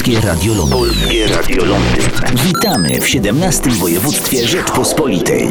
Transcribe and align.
Polskie 0.00 0.26
Radio 0.26 0.54
Londyn. 0.54 0.78
Polskie 0.78 1.26
Radio 1.26 1.64
Londyn. 1.64 2.02
Witamy 2.44 3.00
w 3.00 3.08
17 3.08 3.70
województwie 3.70 4.48
Rzeczpospolitej. 4.48 5.48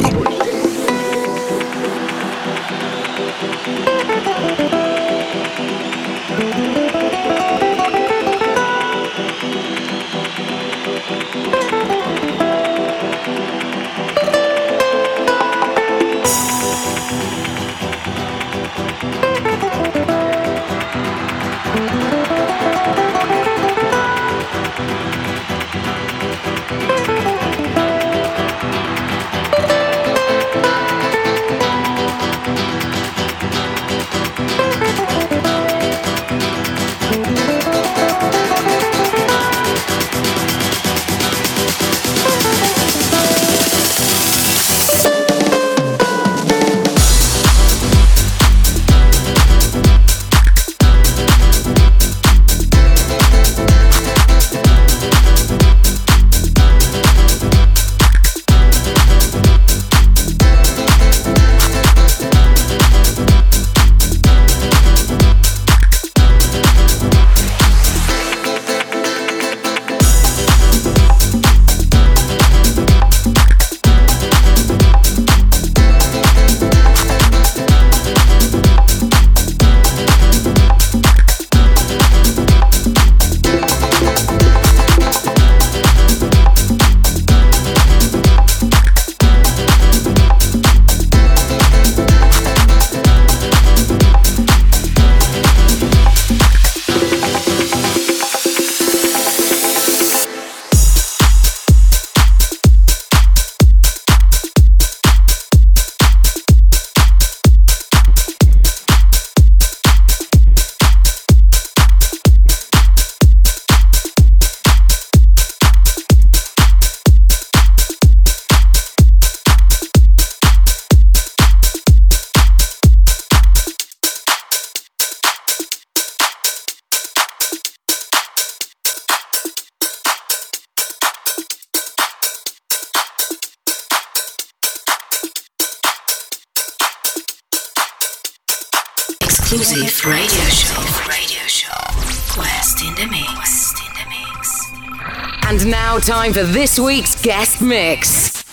Time 146.33 146.45
for 146.45 146.51
this 146.51 146.79
week's 146.79 147.19
guest 147.21 147.61
mix. 147.61 148.48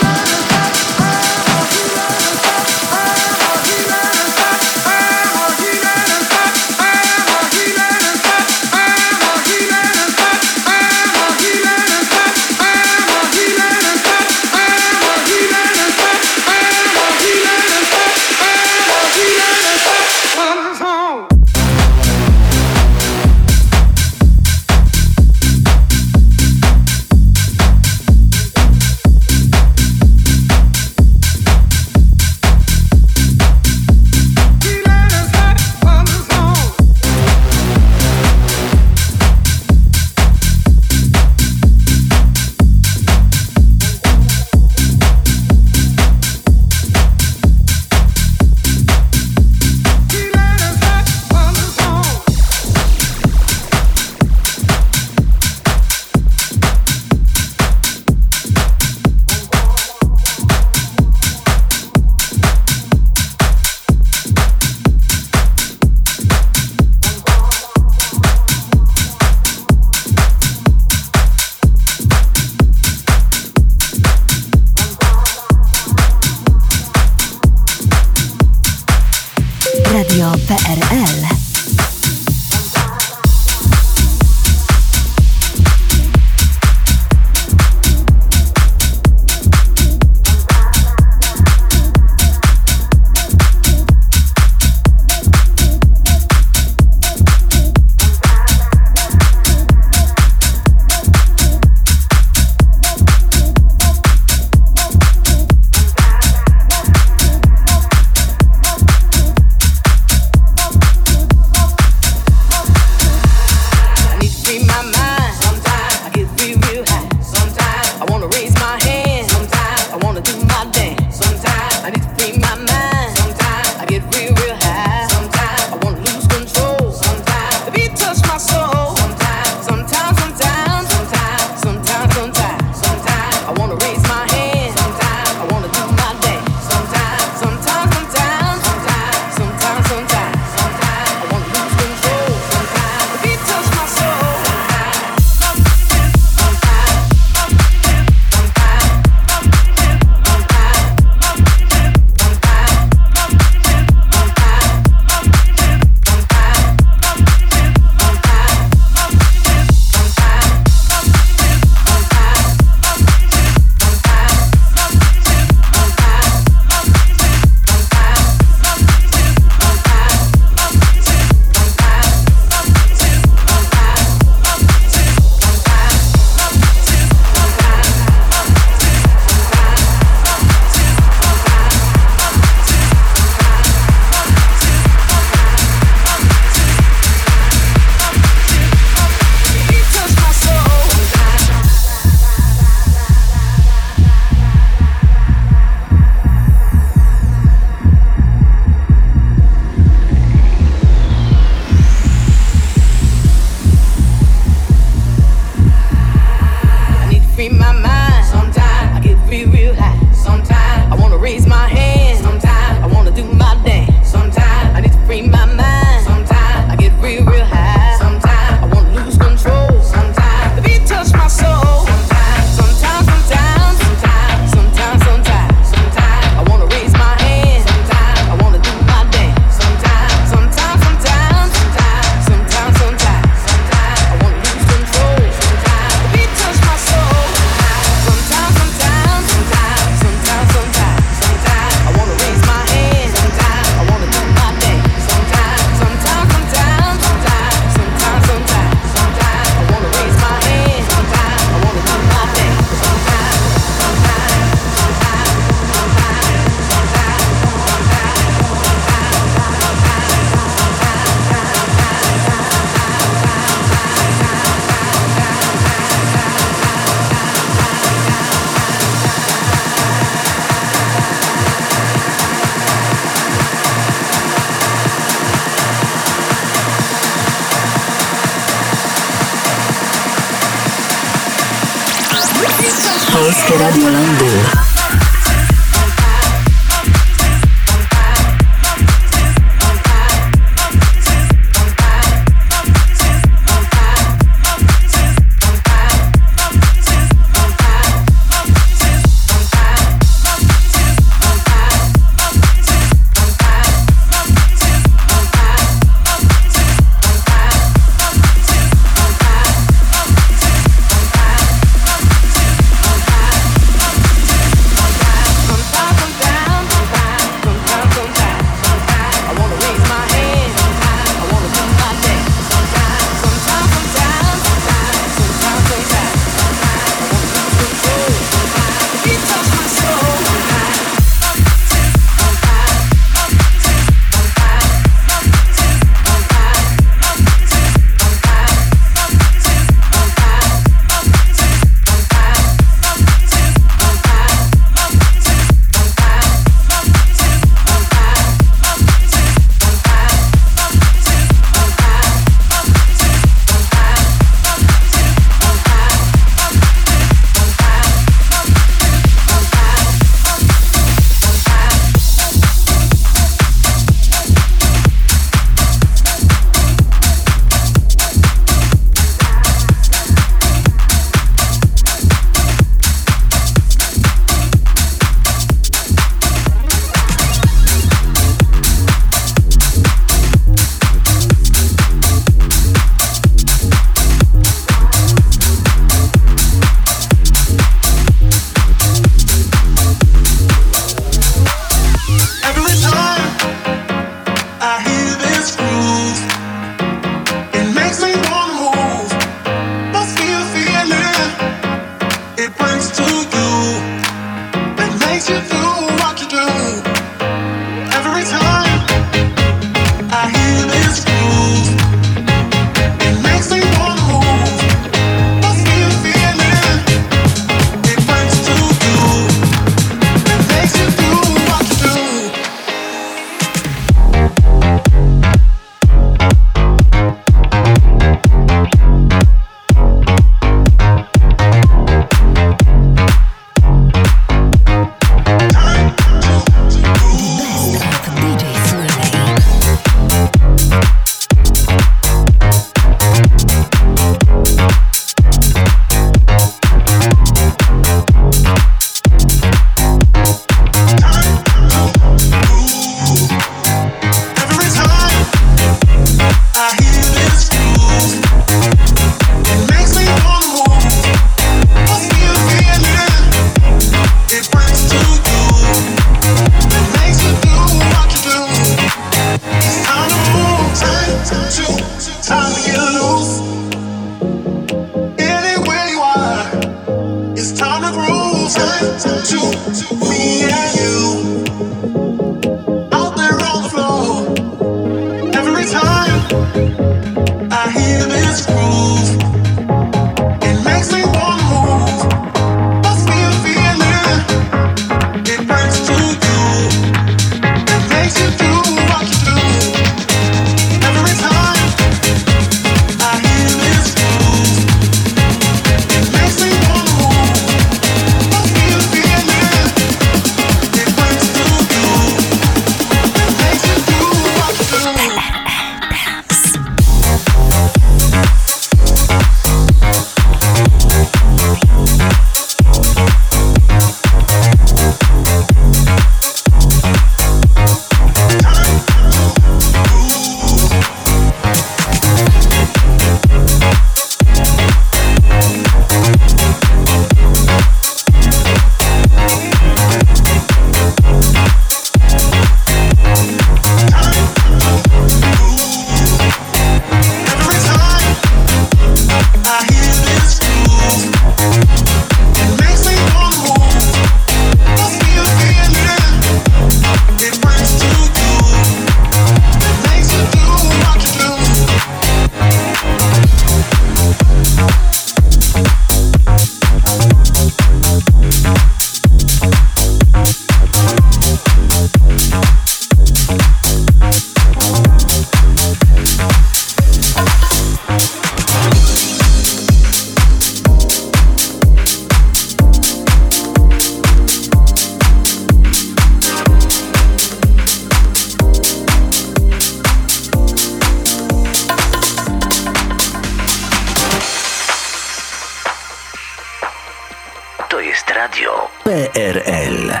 PRL. 598.86 600.00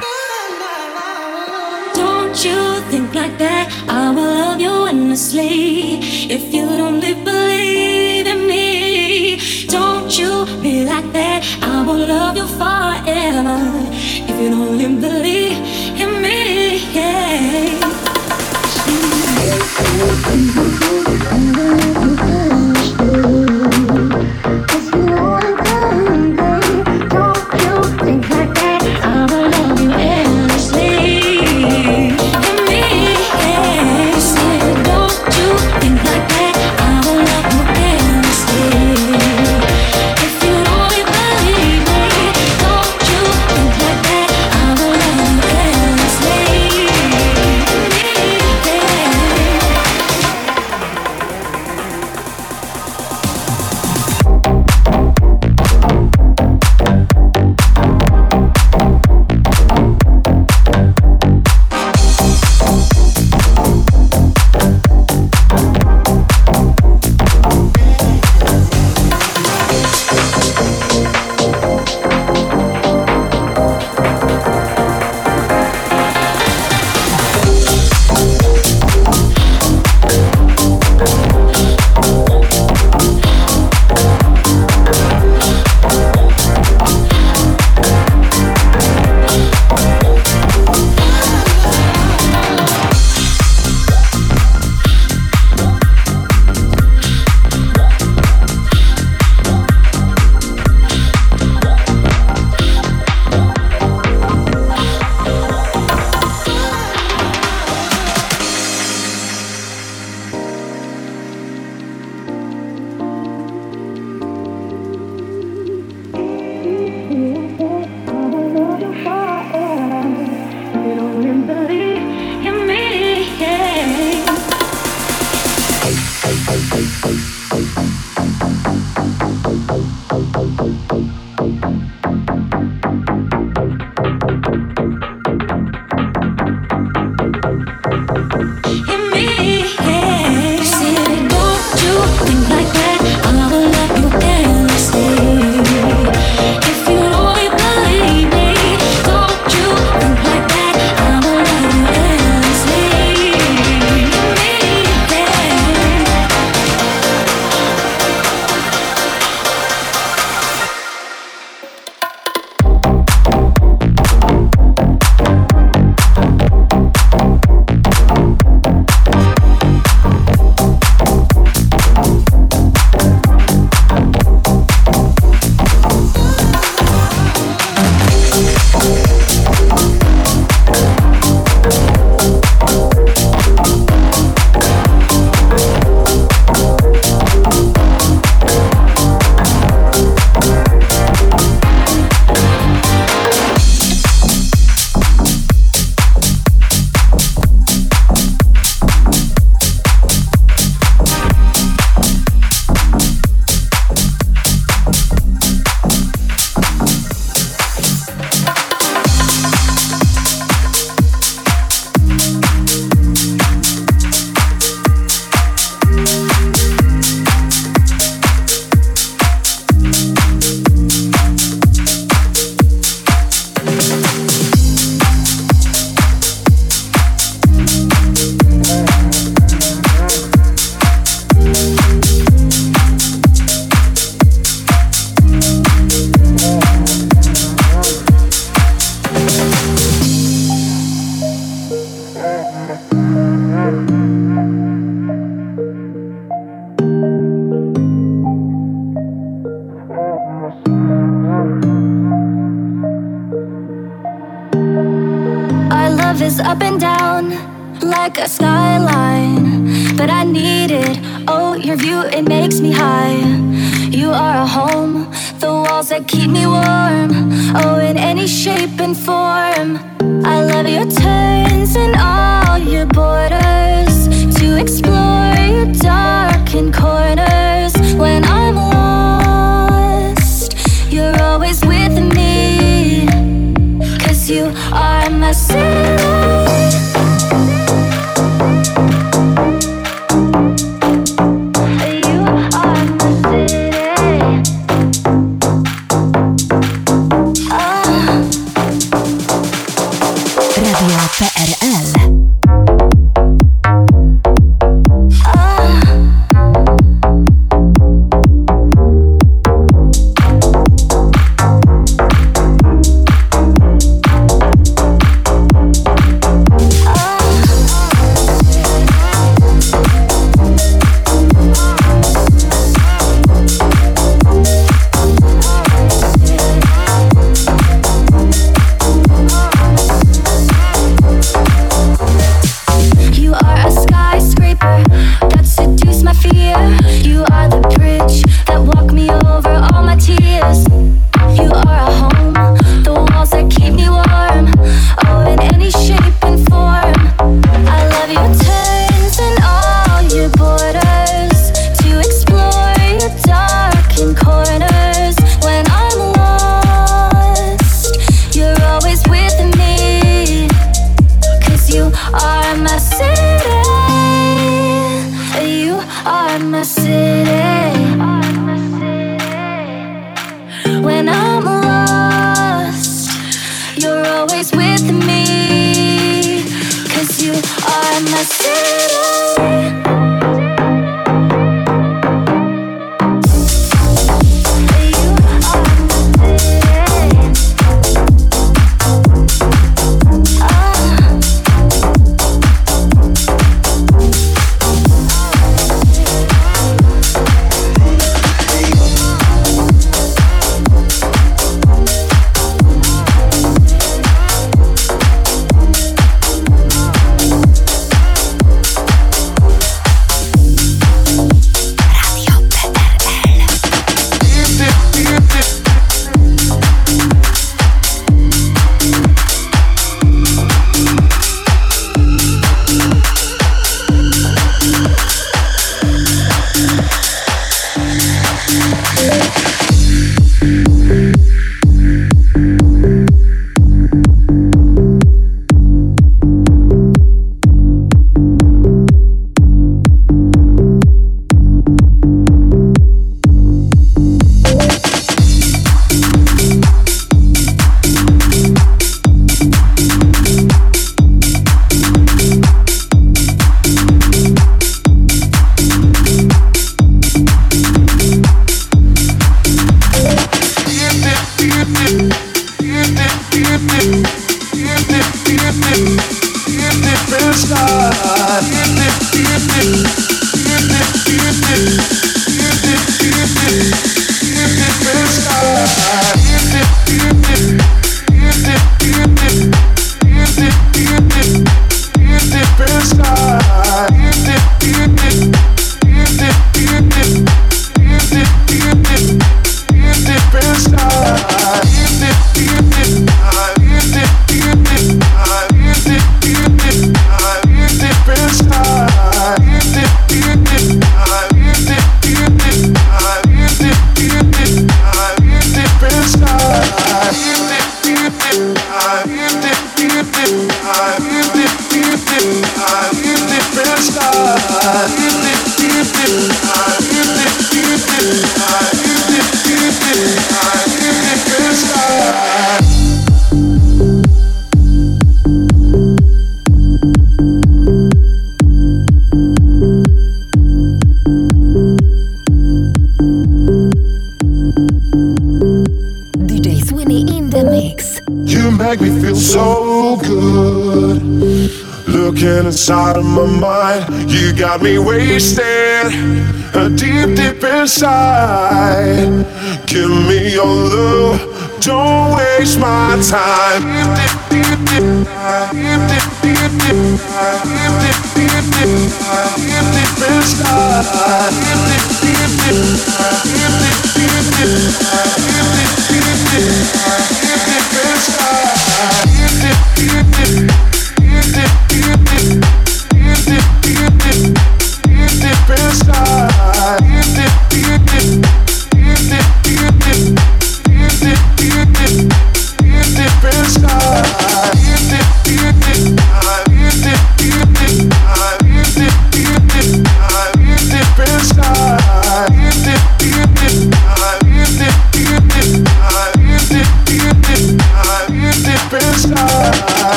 Don't 1.92 2.44
you 2.44 2.80
think 2.88 3.12
like 3.16 3.36
that? 3.38 3.66
I 3.88 4.10
will 4.14 4.32
love 4.42 4.60
you 4.60 4.86
endlessly. 4.86 5.98
If 6.30 6.54
you 6.54 6.62
only 6.62 7.14
believe 7.14 8.28
in 8.28 8.46
me, 8.46 9.66
don't 9.66 10.16
you 10.16 10.46
be 10.62 10.84
like 10.84 11.10
that? 11.14 11.42
I 11.62 11.82
will 11.82 12.06
love 12.06 12.36
you 12.36 12.46
forever. 12.46 13.58
If 14.30 14.36
you 14.40 14.54
only 14.54 14.86
believe 15.00 15.58
in 15.98 16.22
me, 16.22 16.78
yeah. 16.94 17.66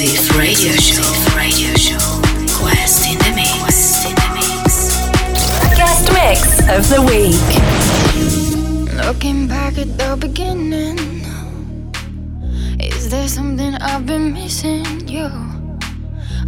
Music 0.00 0.34
Radio 0.38 0.72
Show. 0.80 1.36
Radio 1.36 1.74
Show. 1.74 2.00
Quest 2.56 3.04
in 3.06 3.18
the 3.18 3.32
Mix. 3.36 3.52
Quest 3.60 4.08
in 4.08 4.14
the 4.14 4.28
Mix. 4.32 4.96
Guest 5.76 6.08
mix 6.16 6.40
of 6.74 6.88
the 6.88 7.02
week. 7.04 7.36
Looking 9.04 9.46
back 9.46 9.76
at 9.76 9.98
the 9.98 10.16
beginning, 10.18 10.96
is 12.80 13.10
there 13.10 13.28
something 13.28 13.74
I've 13.74 14.06
been 14.06 14.32
missing? 14.32 15.06
You, 15.06 15.28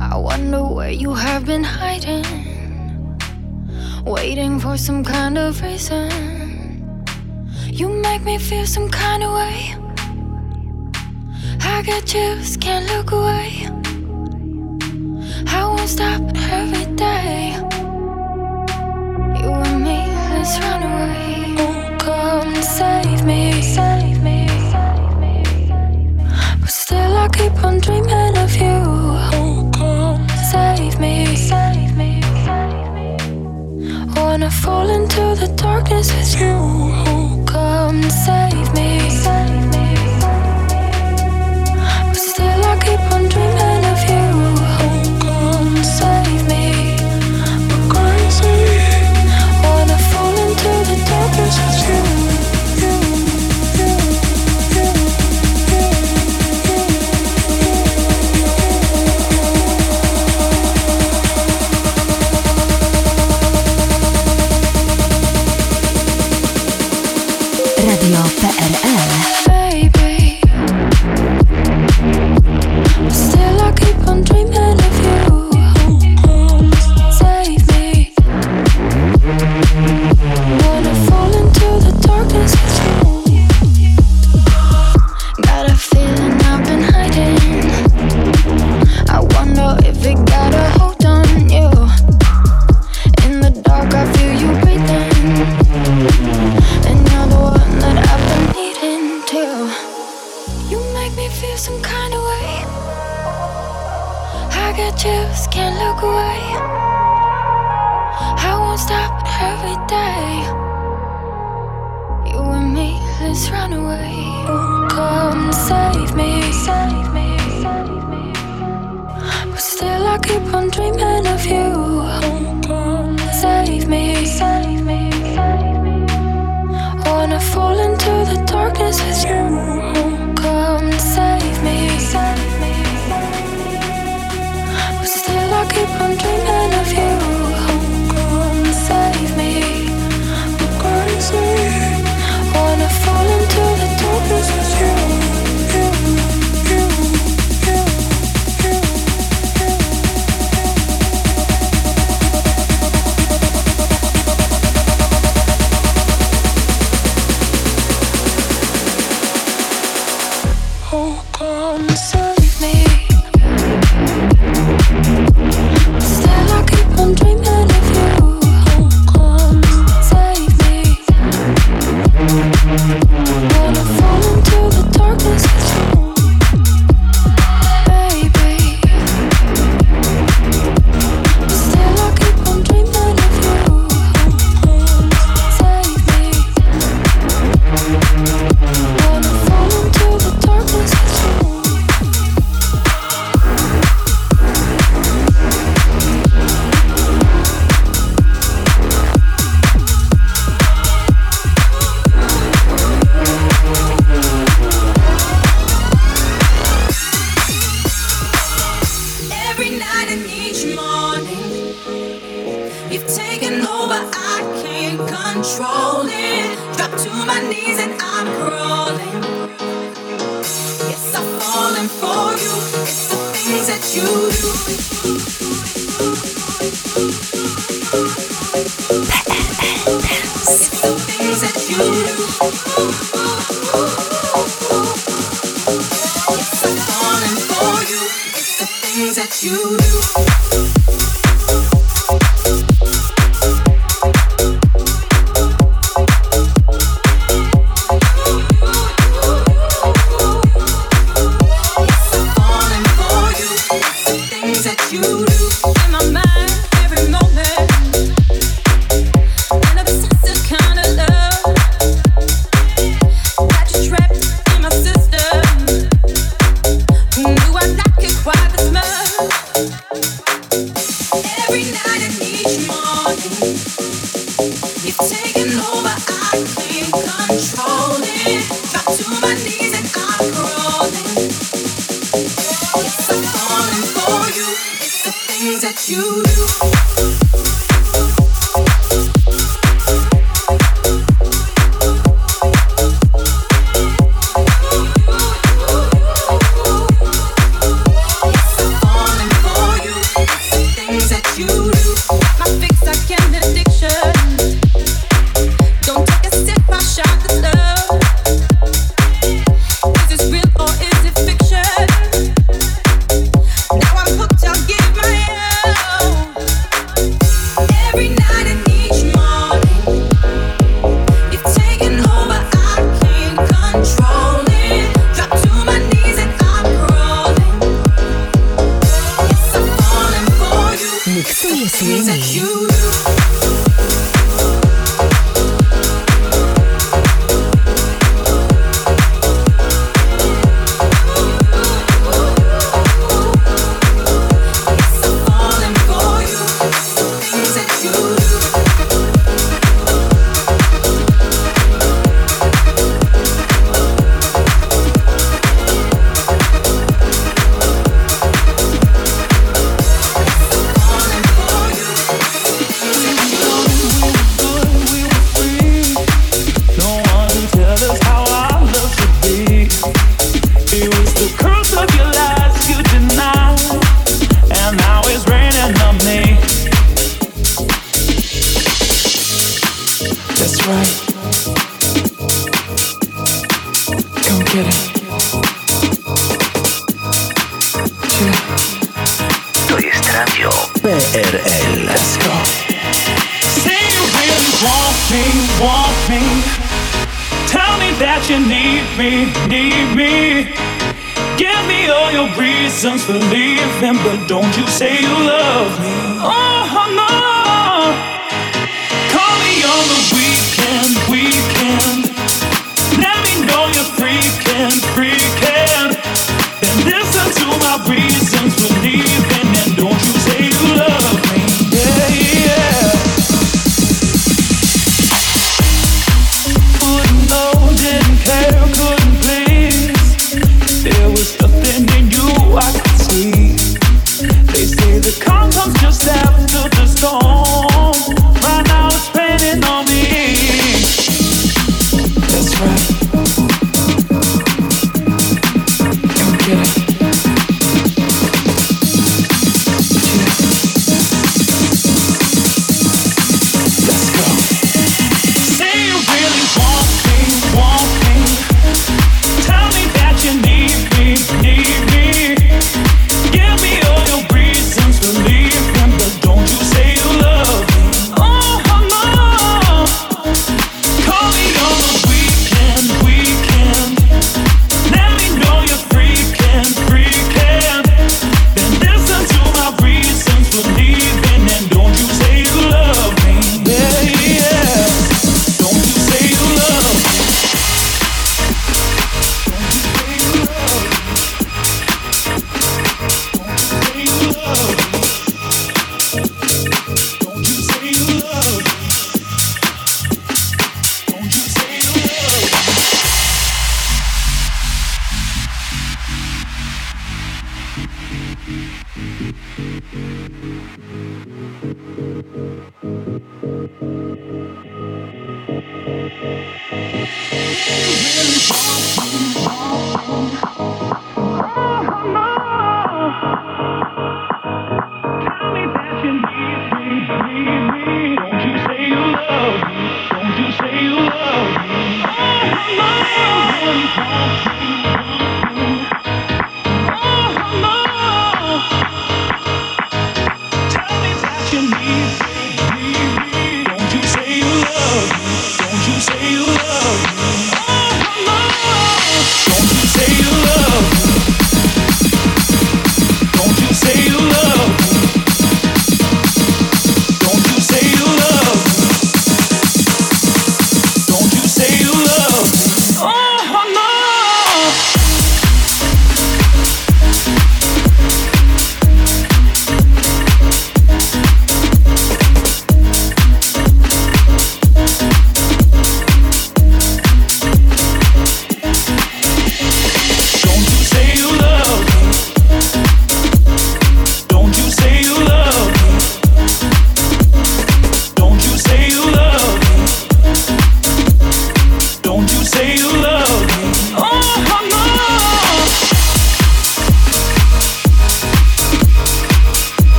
I 0.00 0.16
wonder 0.16 0.64
where 0.64 0.90
you 0.90 1.12
have 1.12 1.44
been 1.44 1.64
hiding, 1.64 2.24
waiting 4.06 4.60
for 4.60 4.78
some 4.78 5.04
kind 5.04 5.36
of 5.36 5.60
reason. 5.60 6.08
You 7.66 7.90
make 7.90 8.22
me 8.22 8.38
feel 8.38 8.64
some 8.64 8.88
kind 8.88 9.22
of 9.22 9.34
way. 9.34 9.81
I 11.74 11.80
got 11.80 12.14
you, 12.14 12.36
can't 12.60 12.86
look 12.92 13.10
away. 13.12 13.66
I 15.48 15.64
won't 15.66 15.88
stop 15.88 16.20
every 16.58 16.86
day. 16.94 17.56
You 19.40 19.50
and 19.66 19.82
me, 19.82 19.98
let's 20.32 20.54
run 20.60 20.82
away. 20.90 21.56
Oh, 21.58 21.96
come 21.98 22.54
save 22.62 23.24
me, 23.24 23.62
save 23.62 24.22
me, 24.22 24.46
save 24.70 25.16
me. 25.22 25.42
But 26.60 26.70
still, 26.70 27.16
I 27.16 27.28
keep 27.32 27.64
on 27.64 27.78
dreaming 27.80 28.36
of 28.36 28.54
you. 28.54 28.78
Oh, 29.34 29.70
come 29.74 30.28
save 30.52 31.00
me, 31.00 31.34
save 31.34 31.96
me. 31.96 32.20
Wanna 34.14 34.50
fall 34.50 34.88
into 34.88 35.24
the 35.42 35.50
darkness 35.56 36.12
with 36.14 36.40
you. 36.40 36.54
Oh, 36.54 37.44
come 37.46 38.02
save 38.10 38.72
me, 38.74 39.10
save 39.10 39.66
me. 39.66 39.71
keep 42.84 43.00
on 43.12 43.28
dreaming. 43.28 43.71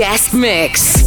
Guest 0.00 0.32
mix. 0.32 0.99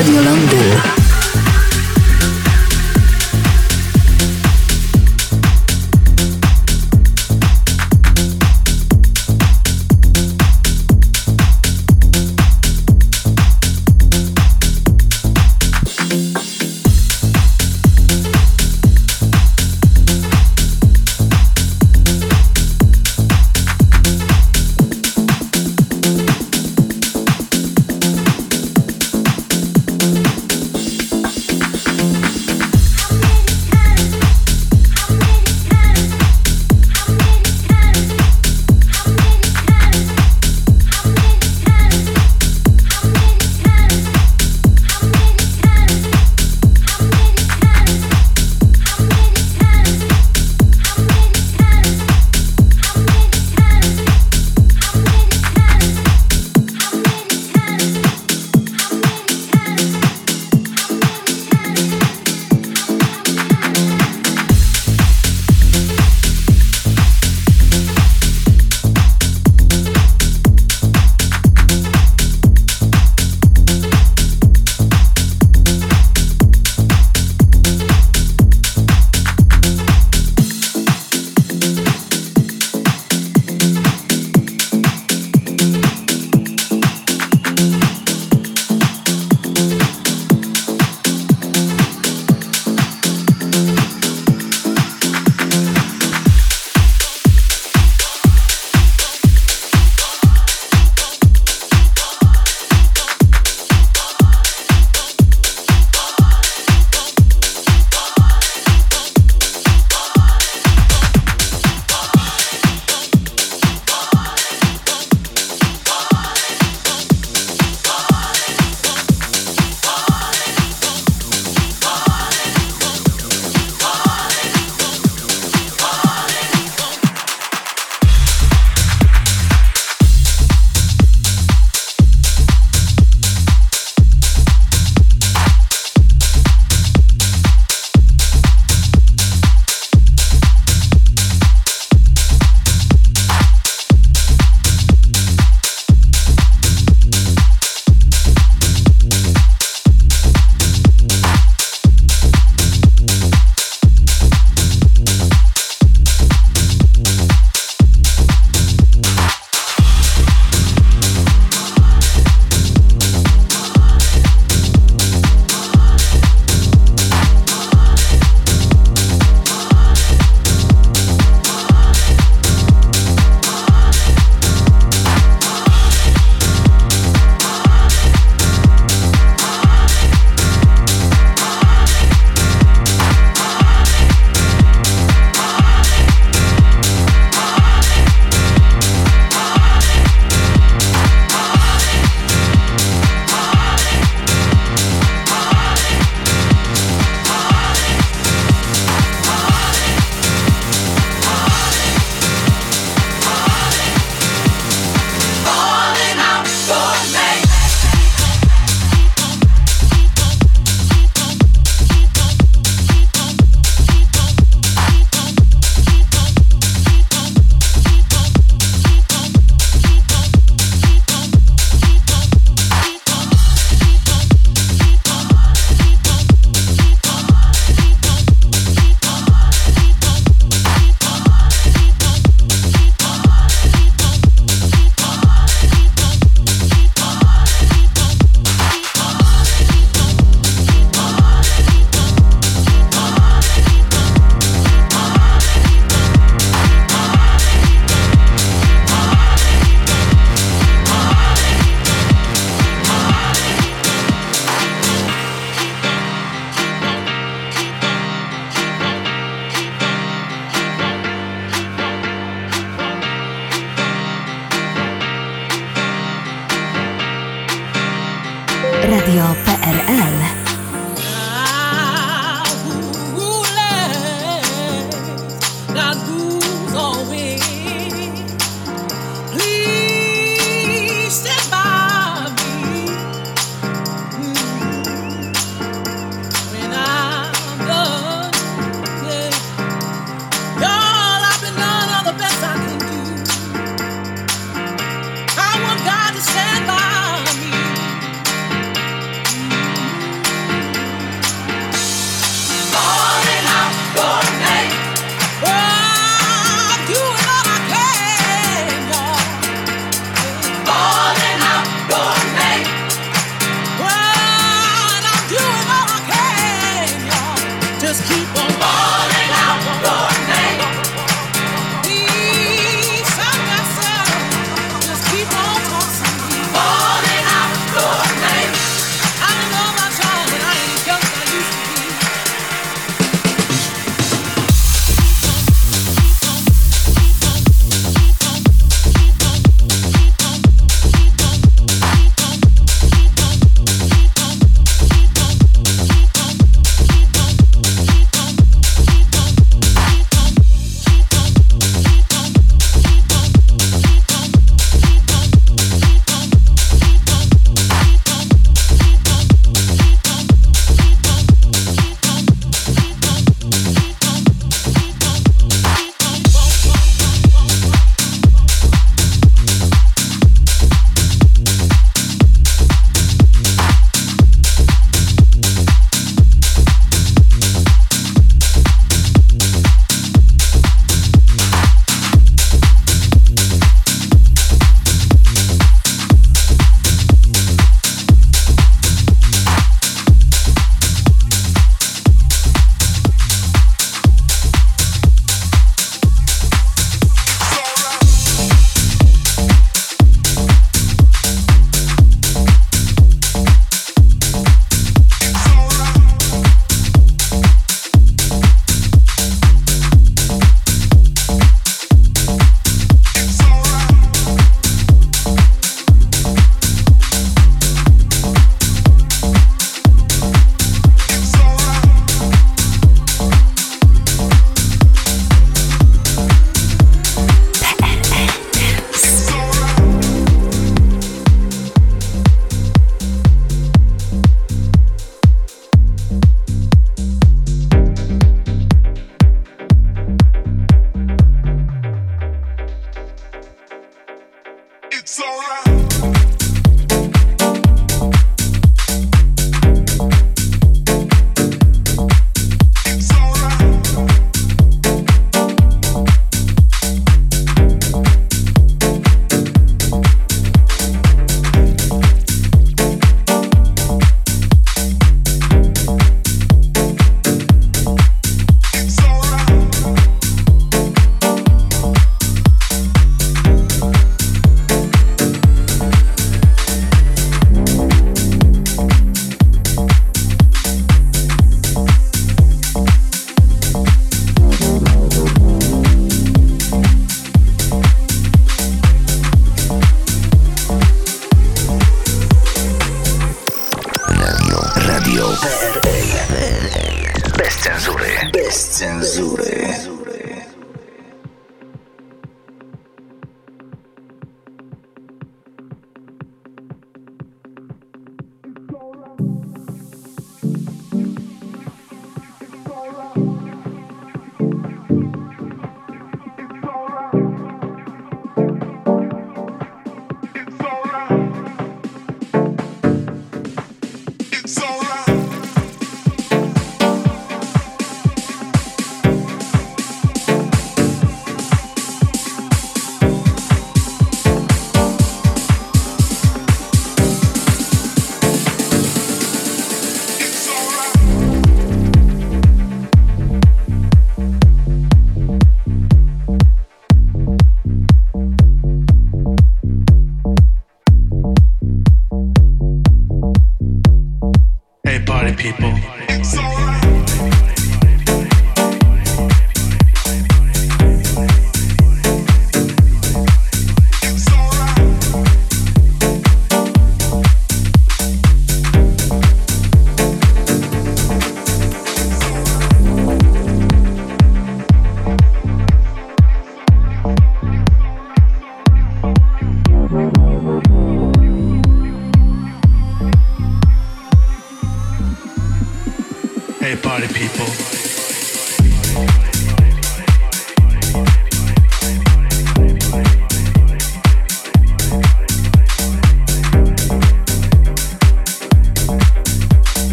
Radio 0.00 0.22
Londyn. 0.22 0.89